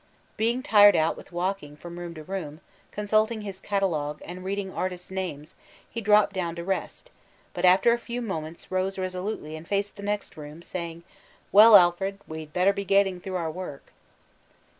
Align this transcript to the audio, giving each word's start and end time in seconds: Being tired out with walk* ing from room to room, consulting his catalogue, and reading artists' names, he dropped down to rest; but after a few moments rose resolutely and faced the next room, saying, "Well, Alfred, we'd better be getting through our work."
Being 0.35 0.63
tired 0.63 0.95
out 0.95 1.15
with 1.15 1.31
walk* 1.31 1.61
ing 1.61 1.77
from 1.77 1.99
room 1.99 2.15
to 2.15 2.23
room, 2.23 2.61
consulting 2.91 3.41
his 3.41 3.59
catalogue, 3.59 4.19
and 4.25 4.43
reading 4.43 4.73
artists' 4.73 5.11
names, 5.11 5.55
he 5.87 6.01
dropped 6.01 6.33
down 6.33 6.55
to 6.55 6.63
rest; 6.63 7.11
but 7.53 7.65
after 7.65 7.93
a 7.93 7.99
few 7.99 8.19
moments 8.19 8.71
rose 8.71 8.97
resolutely 8.97 9.55
and 9.55 9.67
faced 9.67 9.97
the 9.97 10.01
next 10.01 10.37
room, 10.37 10.63
saying, 10.63 11.03
"Well, 11.51 11.75
Alfred, 11.75 12.19
we'd 12.27 12.51
better 12.51 12.73
be 12.73 12.83
getting 12.83 13.19
through 13.21 13.35
our 13.35 13.51
work." 13.51 13.93